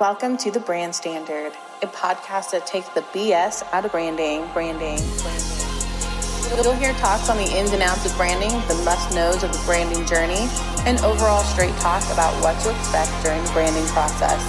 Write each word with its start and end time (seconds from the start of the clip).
Welcome 0.00 0.38
to 0.38 0.50
The 0.50 0.60
Brand 0.60 0.94
Standard, 0.94 1.52
a 1.82 1.86
podcast 1.86 2.52
that 2.52 2.66
takes 2.66 2.88
the 2.88 3.02
BS 3.12 3.62
out 3.70 3.84
of 3.84 3.92
branding, 3.92 4.48
branding, 4.54 4.96
branding. 4.96 6.64
You'll 6.64 6.72
hear 6.72 6.94
talks 6.94 7.28
on 7.28 7.36
the 7.36 7.44
ins 7.44 7.72
and 7.72 7.82
outs 7.82 8.06
of 8.10 8.16
branding, 8.16 8.48
the 8.66 8.82
must 8.82 9.14
knows 9.14 9.42
of 9.42 9.52
the 9.52 9.62
branding 9.66 10.06
journey, 10.06 10.48
and 10.86 10.98
overall 11.00 11.44
straight 11.44 11.76
talk 11.76 12.02
about 12.14 12.32
what 12.42 12.58
to 12.62 12.74
expect 12.74 13.12
during 13.22 13.44
the 13.44 13.50
branding 13.50 13.84
process. 13.88 14.40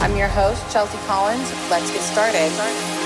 I'm 0.00 0.14
your 0.14 0.28
host, 0.28 0.62
Chelsea 0.72 0.96
Collins. 1.08 1.50
Let's 1.68 1.90
get 1.90 2.02
started. 2.02 2.99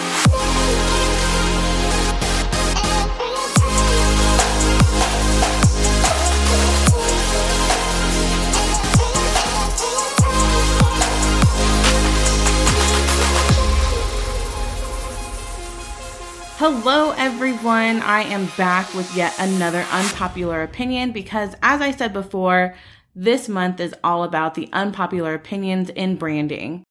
Hello, 16.67 17.11
everyone. 17.19 18.01
I 18.01 18.23
am 18.23 18.47
back 18.57 18.95
with 18.95 19.15
yet 19.15 19.35
another 19.39 19.85
unpopular 19.93 20.63
opinion 20.63 21.13
because, 21.13 21.55
as 21.63 21.83
I 21.83 21.91
said 21.91 22.15
before, 22.15 22.75
this 23.15 23.51
month 23.51 23.81
is 23.81 23.95
all 24.03 24.25
about 24.25 24.55
the 24.55 24.71
unpopular 24.73 25.35
opinions 25.35 25.91
in 25.91 26.17
branding. 26.17 26.83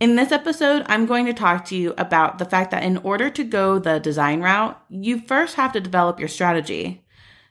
In 0.00 0.16
this 0.16 0.32
episode, 0.32 0.86
I'm 0.86 1.04
going 1.04 1.26
to 1.26 1.34
talk 1.34 1.66
to 1.66 1.76
you 1.76 1.92
about 1.98 2.38
the 2.38 2.46
fact 2.46 2.70
that 2.70 2.84
in 2.84 2.96
order 2.96 3.28
to 3.28 3.44
go 3.44 3.78
the 3.78 3.98
design 3.98 4.40
route, 4.40 4.80
you 4.88 5.20
first 5.20 5.56
have 5.56 5.72
to 5.72 5.80
develop 5.82 6.18
your 6.18 6.30
strategy. 6.30 7.04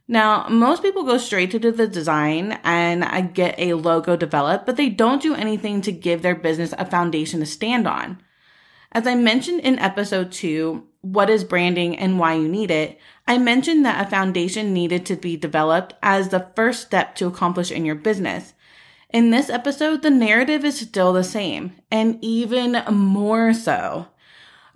Now, 0.08 0.48
most 0.50 0.82
people 0.82 1.04
go 1.04 1.20
straight 1.20 1.52
to 1.52 1.60
the 1.60 1.88
design 1.88 2.60
and 2.64 3.04
uh, 3.04 3.22
get 3.22 3.54
a 3.60 3.76
logo 3.76 4.16
developed, 4.16 4.66
but 4.66 4.78
they 4.78 4.90
don't 4.90 5.22
do 5.22 5.36
anything 5.36 5.82
to 5.82 5.92
give 5.92 6.24
their 6.24 6.34
business 6.34 6.74
a 6.80 6.88
foundation 6.88 7.40
to 7.42 7.46
stand 7.46 7.88
on. 7.88 8.20
As 8.96 9.06
I 9.06 9.14
mentioned 9.14 9.60
in 9.60 9.78
episode 9.78 10.32
two, 10.32 10.88
what 11.02 11.30
is 11.30 11.44
branding 11.44 11.98
and 11.98 12.18
why 12.18 12.36
you 12.36 12.48
need 12.48 12.72
it, 12.72 12.98
I 13.28 13.38
mentioned 13.38 13.86
that 13.86 14.08
a 14.08 14.10
foundation 14.10 14.74
needed 14.74 15.06
to 15.08 15.18
be 15.18 15.36
developed 15.36 15.96
as 16.02 16.30
the 16.30 16.48
first 16.56 16.84
step 16.84 17.14
to 17.16 17.28
accomplish 17.28 17.72
in 17.72 17.84
your 17.84 17.96
business. 17.96 18.54
In 19.10 19.32
this 19.32 19.50
episode, 19.50 20.02
the 20.02 20.10
narrative 20.10 20.64
is 20.64 20.80
still 20.80 21.12
the 21.12 21.26
same 21.26 21.74
and 21.92 22.18
even 22.22 22.82
more 22.90 23.54
so. 23.54 24.08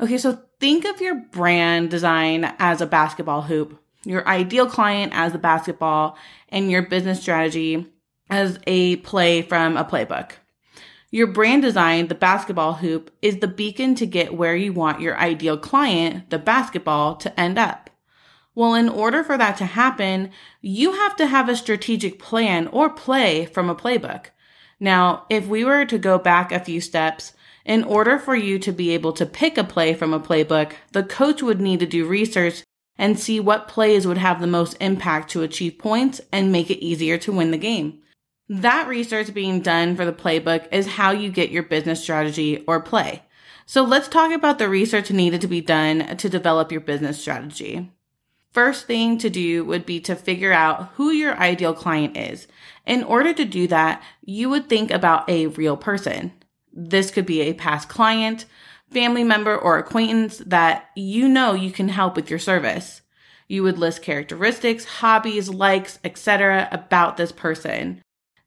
Okay, 0.02 0.18
so 0.18 0.42
think 0.60 0.84
of 0.84 1.00
your 1.00 1.16
brand 1.16 1.90
design 1.90 2.44
as 2.60 2.82
a 2.82 2.86
basketball 2.86 3.44
hoop, 3.44 3.82
your 4.04 4.28
ideal 4.28 4.68
client 4.68 5.14
as 5.16 5.32
the 5.32 5.38
basketball, 5.38 6.18
and 6.50 6.70
your 6.70 6.82
business 6.82 7.22
strategy 7.22 7.88
as 8.30 8.60
a 8.68 8.98
play 8.98 9.42
from 9.44 9.78
a 9.78 9.86
playbook. 9.86 10.32
Your 11.12 11.28
brand 11.28 11.64
design, 11.64 12.08
the 12.08 12.16
basketball 12.16 12.74
hoop, 12.74 13.10
is 13.22 13.38
the 13.38 13.48
beacon 13.48 13.96
to 13.96 14.06
get 14.06 14.36
where 14.36 14.56
you 14.56 14.74
want 14.74 15.02
your 15.02 15.18
ideal 15.18 15.58
client, 15.58 16.30
the 16.30 16.38
basketball, 16.38 17.16
to 17.16 17.40
end 17.40 17.58
up. 17.58 17.90
Well, 18.54 18.76
in 18.76 18.90
order 18.90 19.24
for 19.24 19.38
that 19.38 19.58
to 19.58 19.66
happen, 19.66 20.30
you 20.62 20.94
have 20.94 21.16
to 21.16 21.26
have 21.26 21.50
a 21.50 21.56
strategic 21.56 22.20
plan 22.20 22.68
or 22.68 22.92
play 22.92 23.46
from 23.46 23.70
a 23.70 23.76
playbook. 23.76 24.28
Now, 24.80 25.26
if 25.30 25.48
we 25.48 25.66
were 25.66 25.86
to 25.86 25.98
go 25.98 26.20
back 26.20 26.52
a 26.52 26.60
few 26.60 26.80
steps, 26.80 27.34
in 27.66 27.84
order 27.84 28.20
for 28.20 28.36
you 28.36 28.60
to 28.60 28.72
be 28.72 28.92
able 28.92 29.14
to 29.14 29.26
pick 29.26 29.58
a 29.58 29.64
play 29.64 29.94
from 29.94 30.14
a 30.14 30.20
playbook, 30.20 30.74
the 30.92 31.04
coach 31.04 31.42
would 31.42 31.60
need 31.60 31.80
to 31.80 31.86
do 31.86 32.06
research 32.06 32.64
and 32.98 33.20
see 33.20 33.40
what 33.40 33.68
plays 33.68 34.06
would 34.06 34.18
have 34.18 34.42
the 34.42 34.48
most 34.48 34.76
impact 34.80 35.32
to 35.32 35.42
achieve 35.42 35.80
points 35.80 36.22
and 36.32 36.52
make 36.52 36.70
it 36.70 36.84
easier 36.84 37.18
to 37.18 37.32
win 37.32 37.52
the 37.52 37.58
game. 37.58 38.00
That 38.50 38.88
research 38.88 39.32
being 39.32 39.62
done 39.62 39.96
for 39.96 40.06
the 40.06 40.12
playbook 40.12 40.68
is 40.72 40.88
how 40.88 41.12
you 41.12 41.30
get 41.30 41.52
your 41.52 41.62
business 41.62 42.02
strategy 42.02 42.64
or 42.68 42.82
play. 42.82 43.22
So 43.68 43.84
let's 43.84 44.08
talk 44.08 44.32
about 44.32 44.58
the 44.58 44.68
research 44.68 45.12
needed 45.12 45.42
to 45.42 45.48
be 45.48 45.62
done 45.62 46.18
to 46.18 46.28
develop 46.28 46.72
your 46.72 46.82
business 46.82 47.22
strategy. 47.22 47.92
First 48.52 48.88
thing 48.88 49.20
to 49.20 49.30
do 49.30 49.64
would 49.66 49.86
be 49.86 50.00
to 50.02 50.16
figure 50.16 50.52
out 50.52 50.90
who 50.96 51.12
your 51.12 51.38
ideal 51.38 51.76
client 51.76 52.18
is. 52.18 52.48
In 52.88 53.04
order 53.04 53.32
to 53.34 53.46
do 53.46 53.68
that, 53.68 54.02
you 54.26 54.50
would 54.50 54.68
think 54.68 54.90
about 54.90 55.30
a 55.30 55.46
real 55.48 55.78
person. 55.78 56.34
This 56.74 57.12
could 57.12 57.28
be 57.28 57.42
a 57.42 57.54
past 57.54 57.88
client, 57.88 58.46
family 58.90 59.24
member, 59.24 59.56
or 59.56 59.78
acquaintance 59.78 60.40
that 60.40 60.90
you 60.96 61.28
know 61.28 61.54
you 61.54 61.70
can 61.70 61.90
help 61.90 62.16
with 62.16 62.32
your 62.32 62.40
service. 62.40 63.04
You 63.48 63.62
would 63.62 63.78
list 63.78 64.02
characteristics, 64.02 64.86
hobbies, 64.86 65.50
likes, 65.50 66.00
etc. 66.04 66.68
about 66.72 67.18
this 67.18 67.32
person. 67.32 68.02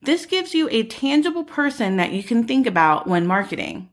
This 0.04 0.26
gives 0.26 0.52
you 0.52 0.68
a 0.70 0.82
tangible 0.82 1.44
person 1.44 1.96
that 1.96 2.10
you 2.10 2.24
can 2.24 2.44
think 2.44 2.66
about 2.66 3.06
when 3.06 3.24
marketing. 3.24 3.88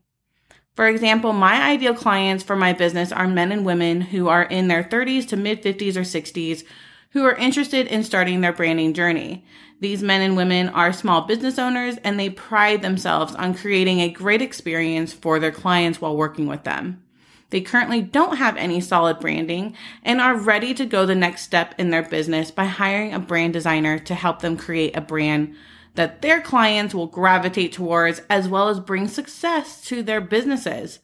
For 0.74 0.88
example, 0.88 1.32
my 1.32 1.62
ideal 1.62 1.94
clients 1.94 2.42
for 2.42 2.56
my 2.56 2.72
business 2.72 3.12
are 3.12 3.28
men 3.28 3.52
and 3.52 3.64
women 3.64 4.00
who 4.00 4.26
are 4.26 4.42
in 4.42 4.66
their 4.66 4.82
30s 4.82 5.28
to 5.28 5.36
mid 5.36 5.62
50s 5.62 5.96
or 5.96 6.00
60s 6.00 6.64
who 7.12 7.24
are 7.24 7.34
interested 7.34 7.86
in 7.86 8.02
starting 8.02 8.40
their 8.40 8.52
branding 8.52 8.92
journey. 8.92 9.44
These 9.78 10.02
men 10.02 10.20
and 10.20 10.36
women 10.36 10.68
are 10.70 10.92
small 10.92 11.22
business 11.22 11.58
owners 11.60 11.96
and 11.98 12.18
they 12.18 12.30
pride 12.30 12.82
themselves 12.82 13.34
on 13.36 13.54
creating 13.54 14.00
a 14.00 14.10
great 14.10 14.42
experience 14.42 15.12
for 15.12 15.38
their 15.38 15.52
clients 15.52 16.00
while 16.00 16.16
working 16.16 16.46
with 16.46 16.64
them. 16.64 17.02
They 17.50 17.60
currently 17.60 18.00
don't 18.00 18.36
have 18.36 18.56
any 18.56 18.80
solid 18.80 19.20
branding 19.20 19.74
and 20.04 20.20
are 20.20 20.36
ready 20.36 20.74
to 20.74 20.86
go 20.86 21.06
the 21.06 21.14
next 21.14 21.42
step 21.42 21.74
in 21.78 21.90
their 21.90 22.02
business 22.02 22.50
by 22.50 22.64
hiring 22.64 23.12
a 23.12 23.20
brand 23.20 23.52
designer 23.52 23.98
to 24.00 24.14
help 24.14 24.40
them 24.40 24.56
create 24.56 24.96
a 24.96 25.00
brand 25.00 25.54
that 25.94 26.22
their 26.22 26.40
clients 26.40 26.94
will 26.94 27.06
gravitate 27.06 27.72
towards 27.72 28.22
as 28.30 28.48
well 28.48 28.68
as 28.68 28.80
bring 28.80 29.08
success 29.08 29.82
to 29.86 30.02
their 30.02 30.20
businesses. 30.20 31.00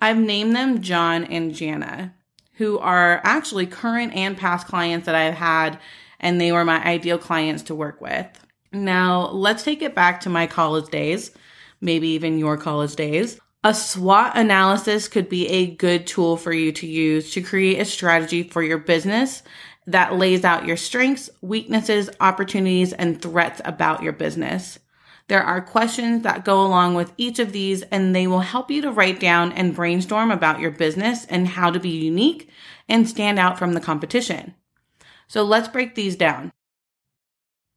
I've 0.00 0.18
named 0.18 0.54
them 0.54 0.82
John 0.82 1.24
and 1.24 1.54
Jana, 1.54 2.14
who 2.54 2.78
are 2.78 3.20
actually 3.24 3.66
current 3.66 4.14
and 4.14 4.36
past 4.36 4.66
clients 4.66 5.06
that 5.06 5.14
I've 5.14 5.34
had, 5.34 5.78
and 6.20 6.40
they 6.40 6.52
were 6.52 6.64
my 6.64 6.84
ideal 6.84 7.18
clients 7.18 7.62
to 7.64 7.74
work 7.74 8.00
with. 8.00 8.26
Now, 8.72 9.28
let's 9.28 9.62
take 9.62 9.82
it 9.82 9.94
back 9.94 10.20
to 10.22 10.30
my 10.30 10.46
college 10.46 10.90
days, 10.90 11.30
maybe 11.80 12.08
even 12.08 12.38
your 12.38 12.56
college 12.56 12.96
days. 12.96 13.38
A 13.64 13.72
SWOT 13.72 14.32
analysis 14.34 15.06
could 15.06 15.28
be 15.28 15.46
a 15.48 15.74
good 15.76 16.06
tool 16.06 16.36
for 16.36 16.52
you 16.52 16.72
to 16.72 16.86
use 16.86 17.32
to 17.34 17.42
create 17.42 17.78
a 17.78 17.84
strategy 17.84 18.42
for 18.42 18.62
your 18.62 18.78
business 18.78 19.44
that 19.86 20.14
lays 20.14 20.44
out 20.44 20.66
your 20.66 20.76
strengths, 20.76 21.28
weaknesses, 21.40 22.08
opportunities, 22.20 22.92
and 22.92 23.20
threats 23.20 23.60
about 23.64 24.02
your 24.02 24.12
business. 24.12 24.78
There 25.28 25.42
are 25.42 25.60
questions 25.60 26.22
that 26.22 26.44
go 26.44 26.64
along 26.64 26.94
with 26.94 27.12
each 27.16 27.38
of 27.38 27.52
these, 27.52 27.82
and 27.82 28.14
they 28.14 28.26
will 28.26 28.40
help 28.40 28.70
you 28.70 28.82
to 28.82 28.92
write 28.92 29.20
down 29.20 29.52
and 29.52 29.74
brainstorm 29.74 30.30
about 30.30 30.60
your 30.60 30.70
business 30.70 31.24
and 31.26 31.48
how 31.48 31.70
to 31.70 31.80
be 31.80 31.90
unique 31.90 32.48
and 32.88 33.08
stand 33.08 33.38
out 33.38 33.58
from 33.58 33.72
the 33.72 33.80
competition. 33.80 34.54
So 35.28 35.42
let's 35.42 35.68
break 35.68 35.94
these 35.94 36.16
down. 36.16 36.52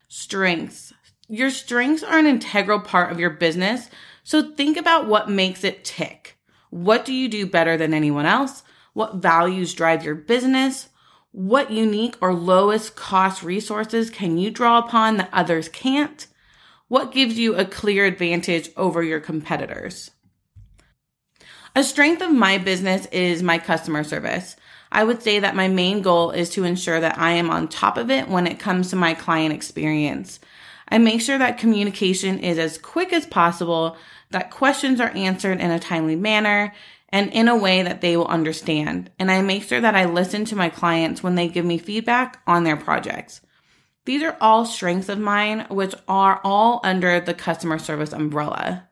Strengths. 0.08 0.94
Your 1.28 1.50
strengths 1.50 2.04
are 2.04 2.20
an 2.20 2.28
integral 2.28 2.80
part 2.80 3.12
of 3.12 3.20
your 3.20 3.32
business, 3.32 3.90
so 4.24 4.54
think 4.54 4.78
about 4.78 5.08
what 5.08 5.30
makes 5.30 5.64
it 5.64 5.86
tick. 5.86 6.38
What 6.70 7.06
do 7.06 7.14
you 7.14 7.30
do 7.30 7.48
better 7.48 7.78
than 7.78 7.94
anyone 7.94 8.26
else? 8.26 8.64
What 8.94 9.16
values 9.16 9.74
drive 9.74 10.04
your 10.04 10.16
business? 10.16 10.90
What 11.35 11.69
unique 11.69 12.16
or 12.22 12.34
lowest 12.34 12.96
cost 12.96 13.44
resources 13.44 14.09
can 14.09 14.38
you 14.38 14.50
draw 14.50 14.78
upon 14.78 15.18
that 15.18 15.28
others 15.34 15.68
can't? 15.68 16.25
What 16.88 17.12
gives 17.12 17.38
you 17.38 17.56
a 17.56 17.66
clear 17.66 18.06
advantage 18.06 18.69
over 18.78 19.03
your 19.03 19.19
competitors? 19.19 20.12
A 21.75 21.84
strength 21.84 22.22
of 22.22 22.31
my 22.31 22.57
business 22.57 23.06
is 23.07 23.44
my 23.44 23.57
customer 23.57 24.06
service. 24.06 24.56
I 24.94 25.03
would 25.03 25.22
say 25.22 25.40
that 25.40 25.57
my 25.57 25.68
main 25.68 26.01
goal 26.01 26.31
is 26.31 26.51
to 26.51 26.63
ensure 26.63 27.01
that 27.01 27.18
I 27.18 27.31
am 27.31 27.50
on 27.50 27.67
top 27.67 27.97
of 27.97 28.09
it 28.09 28.29
when 28.29 28.47
it 28.47 28.57
comes 28.57 28.90
to 28.91 28.96
my 28.96 29.13
client 29.13 29.53
experience. 29.53 30.40
I 30.88 31.00
make 31.00 31.20
sure 31.20 31.38
that 31.38 31.58
communication 31.58 32.40
is 32.40 32.58
as 32.58 32.78
quick 32.78 33.11
as 33.11 33.26
possible, 33.26 33.97
that 34.31 34.52
questions 34.52 35.02
are 35.02 35.09
answered 35.09 35.59
in 35.59 35.70
a 35.70 35.79
timely 35.79 36.16
manner, 36.16 36.73
and 37.16 37.32
in 37.32 37.47
a 37.47 37.56
way 37.56 37.82
that 37.82 38.02
they 38.02 38.17
will 38.17 38.28
understand. 38.28 39.09
And 39.17 39.32
I 39.32 39.41
make 39.41 39.64
sure 39.64 39.79
that 39.79 39.96
I 39.96 40.03
listen 40.03 40.44
to 40.46 40.56
my 40.58 40.67
clients 40.67 41.23
when 41.23 41.35
they 41.35 41.47
give 41.47 41.64
me 41.64 41.78
feedback 41.78 42.41
on 42.46 42.66
their 42.66 42.76
projects. 42.76 43.40
These 44.03 44.22
are 44.22 44.35
all 44.41 44.66
strengths 44.66 45.08
of 45.08 45.17
mine, 45.17 45.66
which 45.70 45.96
are 46.09 46.41
all 46.44 46.82
under 46.84 47.22
the 47.22 47.34
customer 47.34 47.79
service 47.79 48.12
umbrella. 48.12 48.90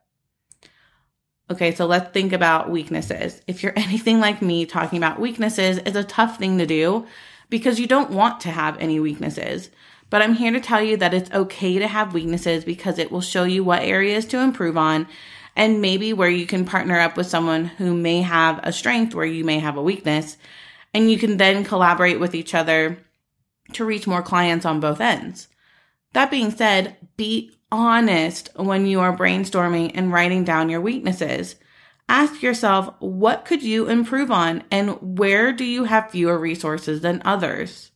Okay, 1.51 1.75
so 1.75 1.85
let's 1.85 2.13
think 2.13 2.31
about 2.31 2.71
weaknesses. 2.71 3.41
If 3.45 3.61
you're 3.61 3.73
anything 3.77 4.21
like 4.21 4.41
me, 4.41 4.65
talking 4.65 4.99
about 4.99 5.19
weaknesses 5.19 5.79
is 5.79 5.97
a 5.97 6.03
tough 6.05 6.39
thing 6.39 6.59
to 6.59 6.65
do 6.65 7.05
because 7.49 7.77
you 7.77 7.87
don't 7.87 8.11
want 8.11 8.39
to 8.39 8.51
have 8.51 8.77
any 8.79 9.01
weaknesses. 9.01 9.69
But 10.09 10.21
I'm 10.21 10.35
here 10.35 10.53
to 10.53 10.61
tell 10.61 10.81
you 10.81 10.95
that 10.95 11.13
it's 11.13 11.31
okay 11.31 11.77
to 11.77 11.87
have 11.89 12.13
weaknesses 12.13 12.63
because 12.63 12.99
it 12.99 13.11
will 13.11 13.19
show 13.19 13.43
you 13.43 13.65
what 13.65 13.81
areas 13.81 14.23
to 14.27 14.39
improve 14.39 14.77
on 14.77 15.07
and 15.55 15.81
maybe 15.81 16.13
where 16.13 16.29
you 16.29 16.45
can 16.45 16.65
partner 16.65 16.99
up 16.99 17.15
with 17.15 17.27
someone 17.27 17.65
who 17.65 17.95
may 17.95 18.21
have 18.21 18.59
a 18.63 18.73
strength 18.73 19.13
where 19.13 19.25
you 19.25 19.43
may 19.43 19.59
have 19.59 19.77
a 19.77 19.83
weakness 19.83 20.37
and 20.93 21.11
you 21.11 21.17
can 21.17 21.37
then 21.37 21.63
collaborate 21.63 22.19
with 22.19 22.35
each 22.35 22.53
other 22.53 22.97
to 23.73 23.85
reach 23.85 24.07
more 24.07 24.21
clients 24.21 24.65
on 24.65 24.79
both 24.79 25.01
ends. 25.01 25.47
That 26.13 26.31
being 26.31 26.51
said, 26.51 26.97
be 27.17 27.51
honest 27.71 28.49
when 28.55 28.85
you 28.85 28.99
are 28.99 29.15
brainstorming 29.15 29.91
and 29.95 30.11
writing 30.11 30.43
down 30.43 30.69
your 30.69 30.81
weaknesses. 30.81 31.55
Ask 32.07 32.43
yourself, 32.43 32.93
what 32.99 33.45
could 33.45 33.63
you 33.63 33.89
improve 33.89 34.29
on 34.29 34.63
and 34.69 35.17
where 35.17 35.51
do 35.51 35.63
you 35.63 35.85
have 35.85 36.11
fewer 36.11 36.37
resources 36.37 37.01
than 37.01 37.21
others? 37.25 37.91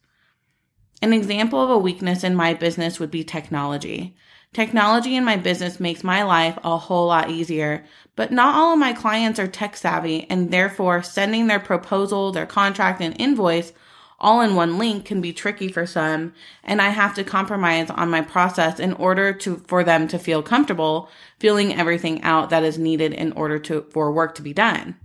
An 1.01 1.13
example 1.13 1.62
of 1.62 1.69
a 1.69 1.77
weakness 1.77 2.24
in 2.24 2.33
my 2.33 2.56
business 2.56 3.00
would 3.00 3.12
be 3.12 3.24
technology. 3.24 4.15
Technology 4.57 5.15
in 5.15 5.24
my 5.24 5.38
business 5.38 5.80
makes 5.80 6.04
my 6.04 6.24
life 6.24 6.57
a 6.63 6.80
whole 6.80 7.06
lot 7.06 7.30
easier, 7.30 7.86
but 8.15 8.31
not 8.31 8.56
all 8.56 8.74
of 8.74 8.80
my 8.80 8.92
clients 8.92 9.39
are 9.39 9.48
tech 9.48 9.77
savvy 9.77 10.25
and 10.31 10.50
therefore 10.50 11.04
sending 11.04 11.45
their 11.45 11.59
proposal, 11.59 12.31
their 12.31 12.48
contract 12.48 13.00
and 13.00 13.15
invoice 13.21 13.71
all 14.19 14.42
in 14.42 14.56
one 14.56 14.80
link 14.80 15.06
can 15.06 15.21
be 15.21 15.31
tricky 15.31 15.68
for 15.68 15.86
some 15.86 16.33
and 16.63 16.81
I 16.81 16.89
have 16.89 17.13
to 17.13 17.24
compromise 17.24 17.92
on 17.92 18.09
my 18.09 18.21
process 18.21 18.80
in 18.80 18.94
order 18.94 19.31
to 19.31 19.57
for 19.68 19.83
them 19.83 20.07
to 20.07 20.18
feel 20.18 20.42
comfortable 20.42 21.07
filling 21.38 21.75
everything 21.75 22.24
out 22.24 22.50
that 22.50 22.63
is 22.63 22.80
needed 22.80 23.13
in 23.13 23.33
order 23.33 23.60
to 23.60 23.86
for 23.92 24.12
work 24.12 24.33
to 24.33 24.42
be 24.42 24.53
done. 24.53 24.95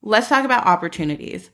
Let's 0.00 0.30
talk 0.30 0.46
about 0.46 0.64
opportunities. 0.64 1.50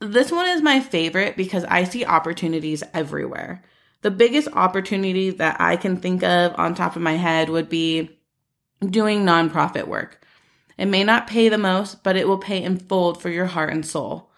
This 0.00 0.32
one 0.32 0.48
is 0.48 0.62
my 0.62 0.80
favorite 0.80 1.36
because 1.36 1.64
I 1.64 1.84
see 1.84 2.06
opportunities 2.06 2.82
everywhere. 2.94 3.62
The 4.06 4.12
biggest 4.12 4.46
opportunity 4.52 5.30
that 5.30 5.60
I 5.60 5.74
can 5.74 5.96
think 5.96 6.22
of 6.22 6.54
on 6.56 6.76
top 6.76 6.94
of 6.94 7.02
my 7.02 7.14
head 7.14 7.48
would 7.48 7.68
be 7.68 8.20
doing 8.80 9.24
nonprofit 9.24 9.88
work. 9.88 10.24
It 10.78 10.86
may 10.86 11.02
not 11.02 11.26
pay 11.26 11.48
the 11.48 11.58
most, 11.58 12.04
but 12.04 12.14
it 12.14 12.28
will 12.28 12.38
pay 12.38 12.62
in 12.62 12.78
full 12.78 13.14
for 13.14 13.30
your 13.30 13.46
heart 13.46 13.72
and 13.72 13.84
soul. 13.84 14.30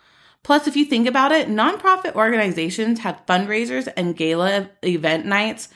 Plus, 0.43 0.67
if 0.67 0.75
you 0.75 0.87
think 0.87 1.07
about 1.07 1.33
it, 1.33 1.51
nonprofit 1.51 2.15
organizations 2.15 3.01
have 3.01 3.27
fundraisers 3.27 3.93
and 3.95 4.17
gala 4.17 4.71
event 4.83 5.27
nights 5.27 5.69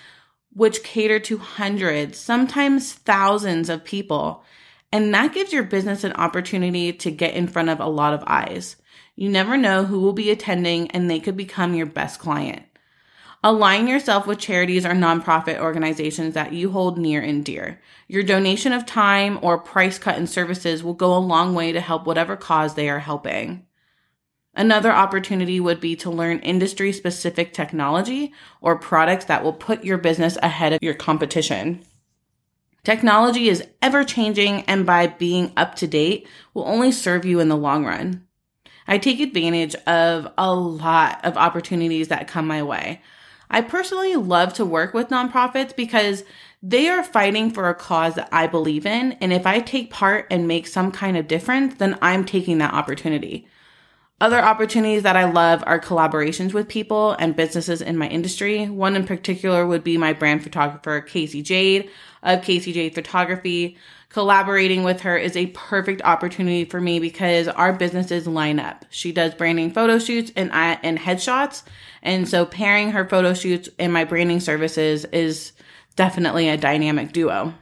which 0.54 0.82
cater 0.82 1.20
to 1.20 1.36
hundreds, 1.36 2.16
sometimes 2.16 2.94
thousands 2.94 3.68
of 3.68 3.84
people. 3.84 4.42
And 4.90 5.12
that 5.12 5.34
gives 5.34 5.52
your 5.52 5.64
business 5.64 6.02
an 6.02 6.14
opportunity 6.14 6.94
to 6.94 7.10
get 7.10 7.34
in 7.34 7.46
front 7.46 7.68
of 7.68 7.78
a 7.78 7.90
lot 7.90 8.14
of 8.14 8.24
eyes. 8.26 8.76
You 9.16 9.28
never 9.28 9.58
know 9.58 9.84
who 9.84 10.00
will 10.00 10.14
be 10.14 10.30
attending 10.30 10.90
and 10.92 11.10
they 11.10 11.20
could 11.20 11.36
become 11.36 11.74
your 11.74 11.84
best 11.84 12.20
client. 12.20 12.62
Align 13.44 13.88
yourself 13.88 14.26
with 14.26 14.38
charities 14.38 14.86
or 14.86 14.90
nonprofit 14.90 15.58
organizations 15.58 16.34
that 16.34 16.52
you 16.52 16.70
hold 16.70 16.96
near 16.96 17.20
and 17.20 17.44
dear. 17.44 17.80
Your 18.06 18.22
donation 18.22 18.72
of 18.72 18.86
time 18.86 19.40
or 19.42 19.58
price 19.58 19.98
cut 19.98 20.16
in 20.16 20.28
services 20.28 20.84
will 20.84 20.94
go 20.94 21.16
a 21.16 21.18
long 21.18 21.52
way 21.52 21.72
to 21.72 21.80
help 21.80 22.06
whatever 22.06 22.36
cause 22.36 22.74
they 22.74 22.88
are 22.88 23.00
helping. 23.00 23.66
Another 24.54 24.92
opportunity 24.92 25.58
would 25.58 25.80
be 25.80 25.96
to 25.96 26.10
learn 26.10 26.38
industry 26.40 26.92
specific 26.92 27.52
technology 27.52 28.32
or 28.60 28.78
products 28.78 29.24
that 29.24 29.42
will 29.42 29.54
put 29.54 29.82
your 29.82 29.98
business 29.98 30.36
ahead 30.40 30.72
of 30.72 30.82
your 30.82 30.94
competition. 30.94 31.82
Technology 32.84 33.48
is 33.48 33.66
ever 33.80 34.04
changing 34.04 34.62
and 34.62 34.86
by 34.86 35.06
being 35.06 35.52
up 35.56 35.74
to 35.76 35.88
date 35.88 36.28
will 36.54 36.66
only 36.66 36.92
serve 36.92 37.24
you 37.24 37.40
in 37.40 37.48
the 37.48 37.56
long 37.56 37.84
run. 37.84 38.24
I 38.86 38.98
take 38.98 39.20
advantage 39.20 39.74
of 39.86 40.32
a 40.36 40.54
lot 40.54 41.24
of 41.24 41.36
opportunities 41.36 42.08
that 42.08 42.28
come 42.28 42.46
my 42.46 42.62
way. 42.62 43.00
I 43.52 43.60
personally 43.60 44.16
love 44.16 44.54
to 44.54 44.64
work 44.64 44.94
with 44.94 45.10
nonprofits 45.10 45.76
because 45.76 46.25
they 46.62 46.88
are 46.88 47.04
fighting 47.04 47.50
for 47.50 47.69
a 47.69 47.75
cause 47.75 48.14
that 48.14 48.28
I 48.32 48.46
believe 48.46 48.87
in. 48.87 49.12
And 49.20 49.32
if 49.32 49.46
I 49.46 49.60
take 49.60 49.90
part 49.90 50.26
and 50.31 50.49
make 50.49 50.66
some 50.66 50.90
kind 50.90 51.16
of 51.16 51.28
difference, 51.28 51.75
then 51.75 51.99
I'm 52.00 52.25
taking 52.25 52.58
that 52.58 52.72
opportunity. 52.72 53.46
Other 54.22 54.38
opportunities 54.38 55.02
that 55.02 55.16
I 55.16 55.25
love 55.25 55.64
are 55.66 55.81
collaborations 55.81 56.54
with 56.54 56.69
people 56.69 57.12
and 57.19 57.34
businesses 57.34 57.82
in 57.82 57.96
my 57.96 58.06
industry. 58.06 58.69
One 58.69 58.94
in 58.94 59.04
particular 59.04 59.66
would 59.66 59.82
be 59.82 59.98
my 59.98 60.12
brand 60.12 60.44
photographer, 60.44 61.00
Casey 61.00 61.43
Jade 61.43 61.90
of 62.22 62.43
Casey 62.43 62.72
Jade 62.72 62.94
Photography. 62.94 63.76
Collaborating 64.12 64.82
with 64.82 65.00
her 65.00 65.16
is 65.16 65.38
a 65.38 65.46
perfect 65.46 66.02
opportunity 66.02 66.66
for 66.66 66.78
me 66.78 66.98
because 66.98 67.48
our 67.48 67.72
businesses 67.72 68.26
line 68.26 68.60
up. 68.60 68.84
She 68.90 69.10
does 69.10 69.34
branding 69.34 69.70
photo 69.70 69.98
shoots 69.98 70.30
and 70.36 70.52
I, 70.52 70.78
and 70.82 70.98
headshots. 70.98 71.62
And 72.02 72.28
so 72.28 72.44
pairing 72.44 72.90
her 72.90 73.08
photo 73.08 73.32
shoots 73.32 73.70
and 73.78 73.90
my 73.90 74.04
branding 74.04 74.40
services 74.40 75.06
is 75.06 75.52
definitely 75.96 76.50
a 76.50 76.58
dynamic 76.58 77.12
duo. 77.12 77.54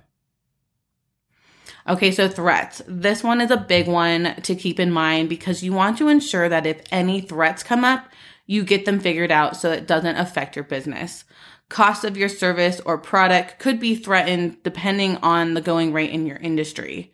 Okay, 1.88 2.10
so 2.10 2.28
threats. 2.28 2.82
This 2.88 3.22
one 3.22 3.40
is 3.40 3.52
a 3.52 3.56
big 3.56 3.86
one 3.86 4.34
to 4.42 4.56
keep 4.56 4.80
in 4.80 4.90
mind 4.90 5.28
because 5.28 5.62
you 5.62 5.72
want 5.72 5.98
to 5.98 6.08
ensure 6.08 6.48
that 6.48 6.66
if 6.66 6.82
any 6.90 7.20
threats 7.20 7.62
come 7.62 7.84
up, 7.84 8.08
you 8.50 8.64
get 8.64 8.84
them 8.84 8.98
figured 8.98 9.30
out 9.30 9.56
so 9.56 9.70
it 9.70 9.86
doesn't 9.86 10.16
affect 10.16 10.56
your 10.56 10.64
business. 10.64 11.22
Cost 11.68 12.02
of 12.02 12.16
your 12.16 12.28
service 12.28 12.80
or 12.84 12.98
product 12.98 13.60
could 13.60 13.78
be 13.78 13.94
threatened 13.94 14.60
depending 14.64 15.18
on 15.18 15.54
the 15.54 15.60
going 15.60 15.92
rate 15.92 16.10
in 16.10 16.26
your 16.26 16.36
industry. 16.38 17.12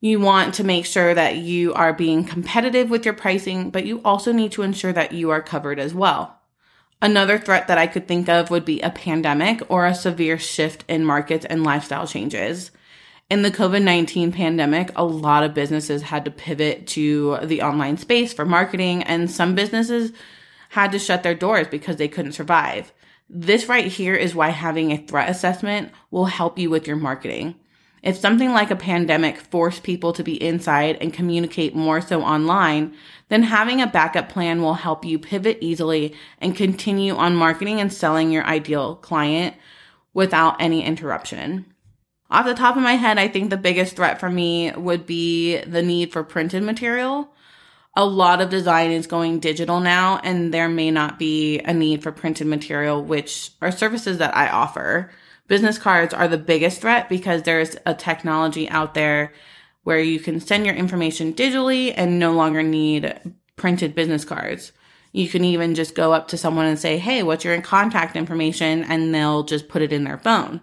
You 0.00 0.18
want 0.18 0.54
to 0.54 0.64
make 0.64 0.86
sure 0.86 1.14
that 1.14 1.36
you 1.36 1.72
are 1.74 1.92
being 1.92 2.24
competitive 2.24 2.90
with 2.90 3.04
your 3.04 3.14
pricing, 3.14 3.70
but 3.70 3.86
you 3.86 4.00
also 4.04 4.32
need 4.32 4.50
to 4.52 4.62
ensure 4.62 4.92
that 4.92 5.12
you 5.12 5.30
are 5.30 5.40
covered 5.40 5.78
as 5.78 5.94
well. 5.94 6.40
Another 7.00 7.38
threat 7.38 7.68
that 7.68 7.78
I 7.78 7.86
could 7.86 8.08
think 8.08 8.28
of 8.28 8.50
would 8.50 8.64
be 8.64 8.80
a 8.80 8.90
pandemic 8.90 9.62
or 9.70 9.86
a 9.86 9.94
severe 9.94 10.36
shift 10.36 10.84
in 10.88 11.04
markets 11.04 11.46
and 11.48 11.62
lifestyle 11.62 12.08
changes 12.08 12.72
in 13.30 13.42
the 13.42 13.50
COVID 13.50 13.82
19 13.82 14.32
pandemic, 14.32 14.90
a 14.96 15.04
lot 15.04 15.42
of 15.42 15.54
businesses 15.54 16.02
had 16.02 16.24
to 16.24 16.30
pivot 16.30 16.86
to 16.88 17.38
the 17.42 17.62
online 17.62 17.96
space 17.96 18.32
for 18.32 18.44
marketing, 18.44 19.02
and 19.02 19.30
some 19.30 19.54
businesses 19.54 20.12
had 20.70 20.92
to 20.92 20.98
shut 20.98 21.22
their 21.22 21.34
doors 21.34 21.68
because 21.68 21.96
they 21.96 22.08
couldn't 22.08 22.32
survive. 22.32 22.92
This 23.28 23.68
right 23.68 23.86
here 23.86 24.14
is 24.14 24.34
why 24.34 24.50
having 24.50 24.92
a 24.92 24.98
threat 24.98 25.30
assessment 25.30 25.90
will 26.10 26.26
help 26.26 26.58
you 26.58 26.68
with 26.68 26.86
your 26.86 26.96
marketing. 26.96 27.54
If 28.02 28.18
something 28.18 28.52
like 28.52 28.70
a 28.70 28.76
pandemic 28.76 29.38
forced 29.38 29.82
people 29.82 30.12
to 30.12 30.22
be 30.22 30.42
inside 30.42 30.98
and 31.00 31.12
communicate 31.12 31.74
more 31.74 32.02
so 32.02 32.22
online, 32.22 32.94
then 33.30 33.44
having 33.44 33.80
a 33.80 33.86
backup 33.86 34.28
plan 34.28 34.60
will 34.60 34.74
help 34.74 35.06
you 35.06 35.18
pivot 35.18 35.56
easily 35.62 36.14
and 36.38 36.54
continue 36.54 37.16
on 37.16 37.34
marketing 37.34 37.80
and 37.80 37.90
selling 37.90 38.30
your 38.30 38.44
ideal 38.44 38.96
client 38.96 39.56
without 40.12 40.60
any 40.60 40.84
interruption. 40.84 41.64
Off 42.30 42.46
the 42.46 42.54
top 42.54 42.76
of 42.76 42.82
my 42.82 42.94
head, 42.94 43.18
I 43.18 43.28
think 43.28 43.50
the 43.50 43.56
biggest 43.56 43.96
threat 43.96 44.18
for 44.18 44.30
me 44.30 44.72
would 44.72 45.06
be 45.06 45.58
the 45.58 45.82
need 45.82 46.12
for 46.12 46.24
printed 46.24 46.62
material. 46.62 47.30
A 47.96 48.04
lot 48.04 48.40
of 48.40 48.50
design 48.50 48.90
is 48.90 49.06
going 49.06 49.38
digital 49.38 49.78
now, 49.78 50.18
and 50.24 50.52
there 50.52 50.68
may 50.68 50.90
not 50.90 51.18
be 51.18 51.60
a 51.60 51.72
need 51.72 52.02
for 52.02 52.10
printed 52.10 52.46
material, 52.46 53.04
which 53.04 53.52
are 53.60 53.70
services 53.70 54.18
that 54.18 54.36
I 54.36 54.48
offer. 54.48 55.12
Business 55.46 55.78
cards 55.78 56.14
are 56.14 56.26
the 56.26 56.38
biggest 56.38 56.80
threat 56.80 57.08
because 57.08 57.42
there's 57.42 57.76
a 57.86 57.94
technology 57.94 58.68
out 58.68 58.94
there 58.94 59.32
where 59.84 60.00
you 60.00 60.18
can 60.18 60.40
send 60.40 60.64
your 60.64 60.74
information 60.74 61.34
digitally 61.34 61.92
and 61.94 62.18
no 62.18 62.32
longer 62.32 62.62
need 62.62 63.14
printed 63.54 63.94
business 63.94 64.24
cards. 64.24 64.72
You 65.12 65.28
can 65.28 65.44
even 65.44 65.74
just 65.74 65.94
go 65.94 66.12
up 66.12 66.28
to 66.28 66.38
someone 66.38 66.66
and 66.66 66.78
say, 66.78 66.98
Hey, 66.98 67.22
what's 67.22 67.44
your 67.44 67.60
contact 67.60 68.16
information? 68.16 68.82
And 68.84 69.14
they'll 69.14 69.44
just 69.44 69.68
put 69.68 69.82
it 69.82 69.92
in 69.92 70.04
their 70.04 70.18
phone 70.18 70.62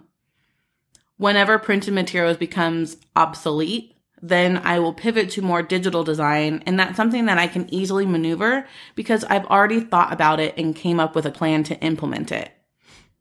whenever 1.22 1.56
printed 1.56 1.94
materials 1.94 2.36
becomes 2.36 2.96
obsolete, 3.14 3.94
then 4.20 4.58
I 4.58 4.80
will 4.80 4.92
pivot 4.92 5.30
to 5.30 5.40
more 5.40 5.62
digital 5.62 6.02
design. 6.02 6.64
And 6.66 6.80
that's 6.80 6.96
something 6.96 7.26
that 7.26 7.38
I 7.38 7.46
can 7.46 7.72
easily 7.72 8.04
maneuver 8.06 8.66
because 8.96 9.22
I've 9.24 9.46
already 9.46 9.78
thought 9.78 10.12
about 10.12 10.40
it 10.40 10.52
and 10.58 10.74
came 10.74 10.98
up 10.98 11.14
with 11.14 11.24
a 11.24 11.30
plan 11.30 11.62
to 11.64 11.78
implement 11.80 12.32
it. 12.32 12.50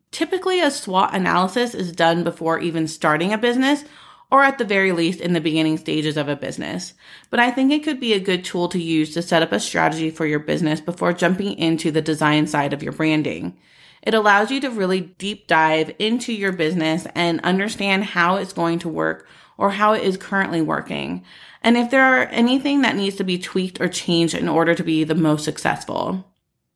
Typically, 0.10 0.60
a 0.62 0.72
SWOT 0.72 1.14
analysis 1.14 1.76
is 1.76 1.92
done 1.92 2.24
before 2.24 2.60
even 2.60 2.88
starting 2.88 3.34
a 3.34 3.38
business 3.38 3.86
or 4.32 4.44
at 4.44 4.58
the 4.58 4.66
very 4.66 4.92
least 4.92 5.22
in 5.22 5.34
the 5.34 5.40
beginning 5.40 5.78
stages 5.78 6.18
of 6.18 6.28
a 6.28 6.36
business. 6.36 6.96
But 7.30 7.40
I 7.40 7.52
think 7.52 7.72
it 7.72 7.84
could 7.84 8.00
be 8.00 8.14
a 8.14 8.20
good 8.20 8.44
tool 8.44 8.68
to 8.70 8.82
use 8.82 9.14
to 9.14 9.22
set 9.22 9.44
up 9.44 9.52
a 9.52 9.60
strategy 9.60 10.10
for 10.10 10.26
your 10.26 10.40
business 10.40 10.82
before 10.82 11.14
jumping 11.14 11.56
into 11.56 11.92
the 11.92 12.02
design 12.02 12.48
side 12.48 12.74
of 12.74 12.82
your 12.82 12.94
branding. 12.94 13.60
It 14.02 14.14
allows 14.14 14.52
you 14.52 14.60
to 14.62 14.70
really 14.70 15.02
deep 15.02 15.48
dive 15.48 15.94
into 16.00 16.34
your 16.34 16.52
business 16.52 17.08
and 17.14 17.40
understand 17.42 18.04
how 18.04 18.38
it's 18.38 18.54
going 18.54 18.80
to 18.80 18.90
work 18.90 19.28
or 19.58 19.72
how 19.72 19.94
it 19.94 20.04
is 20.04 20.18
currently 20.18 20.62
working. 20.62 21.24
And 21.62 21.78
if 21.78 21.92
there 21.92 22.04
are 22.04 22.26
anything 22.26 22.82
that 22.82 22.96
needs 22.96 23.16
to 23.18 23.24
be 23.24 23.38
tweaked 23.38 23.80
or 23.80 23.88
changed 23.88 24.34
in 24.34 24.50
order 24.50 24.74
to 24.74 24.84
be 24.84 25.04
the 25.04 25.14
most 25.14 25.46
successful. 25.46 26.26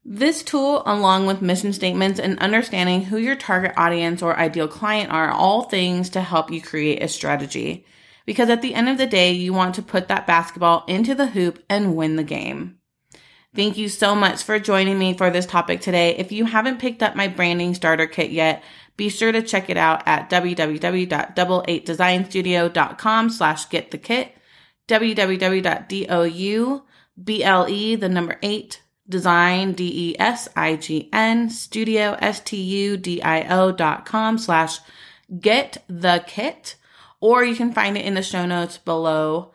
This 0.08 0.44
tool, 0.44 0.84
along 0.86 1.25
with 1.25 1.41
mission 1.41 1.74
statements 1.74 2.20
and 2.20 2.38
understanding 2.38 3.05
who 3.05 3.17
your 3.17 3.36
target 3.36 3.74
audience 3.75 4.22
or 4.22 4.38
ideal 4.38 4.67
client 4.67 5.12
are, 5.12 5.32
all 5.32 5.63
things 5.63 6.12
to 6.12 6.22
help 6.22 6.51
you 6.51 6.62
create 6.62 7.01
a 7.01 7.08
strategy. 7.08 7.88
Because 8.27 8.51
at 8.51 8.62
the 8.62 8.75
end 8.75 8.88
of 8.88 9.00
the 9.00 9.08
day, 9.08 9.32
you 9.32 9.51
want 9.51 9.74
to 9.75 9.82
put 9.82 10.08
that 10.10 10.27
basketball 10.27 10.86
into 10.88 11.15
the 11.15 11.27
hoop 11.27 11.63
and 11.67 11.96
win 11.96 12.17
the 12.17 12.24
game. 12.24 12.77
Thank 13.56 13.78
you 13.78 13.88
so 13.88 14.16
much 14.16 14.44
for 14.44 14.60
joining 14.60 15.00
me 15.00 15.16
for 15.16 15.30
this 15.30 15.46
topic 15.46 15.80
today. 15.80 16.18
If 16.18 16.34
you 16.34 16.44
haven't 16.44 16.80
picked 16.80 17.02
up 17.02 17.16
my 17.16 17.30
branding 17.30 17.74
starter 17.74 18.06
kit 18.06 18.32
yet, 18.32 18.62
be 18.98 19.08
sure 19.08 19.32
to 19.32 19.42
check 19.42 19.70
it 19.70 19.78
out 19.78 20.04
at 20.06 20.30
www.double8designstudio.com 20.30 23.30
slash 23.30 23.70
get 23.70 23.92
the 23.92 23.98
kit, 23.98 24.36
www.double, 24.90 26.86
the 27.18 28.10
number 28.10 28.38
eight, 28.42 28.82
design, 29.08 29.72
D-E-S-I-G-N, 29.74 31.50
studio, 31.50 32.18
S-T-U-D-I-O 32.20 33.72
dot 33.72 34.06
com 34.06 34.38
slash 34.38 34.80
get 35.40 35.82
the 35.88 36.22
kit, 36.28 36.76
or 37.22 37.46
you 37.46 37.56
can 37.56 37.72
find 37.72 37.98
it 37.98 38.04
in 38.06 38.16
the 38.16 38.22
show 38.22 38.46
notes 38.46 38.78
below. 38.78 39.54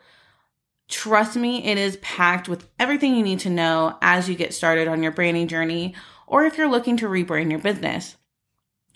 Trust 0.91 1.37
me, 1.37 1.65
it 1.65 1.77
is 1.77 1.97
packed 1.97 2.49
with 2.49 2.67
everything 2.77 3.15
you 3.15 3.23
need 3.23 3.39
to 3.39 3.49
know 3.49 3.97
as 4.01 4.29
you 4.29 4.35
get 4.35 4.53
started 4.53 4.87
on 4.89 5.01
your 5.01 5.13
branding 5.13 5.47
journey, 5.47 5.95
or 6.27 6.43
if 6.43 6.57
you're 6.57 6.69
looking 6.69 6.97
to 6.97 7.07
rebrand 7.07 7.49
your 7.49 7.59
business. 7.59 8.17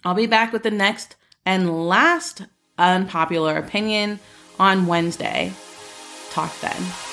I'll 0.03 0.13
be 0.13 0.27
back 0.27 0.53
with 0.53 0.63
the 0.63 0.71
next 0.71 1.15
and 1.45 1.87
last 1.87 2.43
unpopular 2.77 3.55
opinion 3.55 4.19
on 4.59 4.87
Wednesday. 4.87 5.53
Talk 6.31 6.53
then. 6.59 7.04